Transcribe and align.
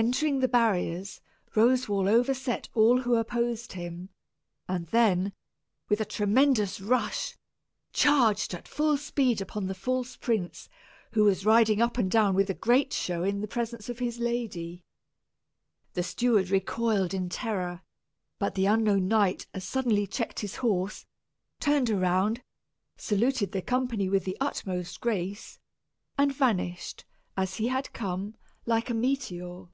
Entering 0.00 0.38
the 0.38 0.46
barriers, 0.46 1.20
Roswal 1.56 2.08
overset 2.08 2.68
all 2.72 3.00
who 3.00 3.16
opposed 3.16 3.72
him, 3.72 4.10
and 4.68 4.86
then, 4.86 5.32
with 5.88 6.00
a 6.00 6.04
tremendous 6.04 6.80
rush, 6.80 7.36
charged 7.92 8.54
at 8.54 8.68
full 8.68 8.96
speed 8.96 9.40
upon 9.40 9.66
the 9.66 9.74
false 9.74 10.14
prince, 10.14 10.68
who 11.14 11.24
was 11.24 11.44
riding 11.44 11.82
up 11.82 11.98
and 11.98 12.08
down 12.12 12.36
with 12.36 12.48
a 12.48 12.54
great 12.54 12.92
show 12.92 13.24
in 13.24 13.40
the 13.40 13.48
presence 13.48 13.88
of 13.88 13.98
his 13.98 14.20
lady. 14.20 14.84
The 15.94 16.04
steward 16.04 16.48
recoiled 16.50 17.12
in 17.12 17.28
terror; 17.28 17.82
but 18.38 18.54
the 18.54 18.66
unknown 18.66 19.08
knight 19.08 19.48
as 19.52 19.64
suddenly 19.64 20.06
checked 20.06 20.38
his 20.38 20.54
horse, 20.58 21.06
turned 21.58 21.90
around, 21.90 22.40
saluted 22.96 23.50
the 23.50 23.62
company 23.62 24.08
with 24.08 24.22
the 24.24 24.36
utmost 24.40 25.00
grace, 25.00 25.58
and 26.16 26.32
vanished, 26.32 27.04
as 27.36 27.56
he 27.56 27.66
had 27.66 27.92
come, 27.92 28.36
like 28.64 28.90
a 28.90 28.94
meteor. 28.94 29.66